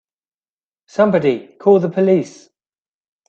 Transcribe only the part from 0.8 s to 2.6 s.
Somebody call the police!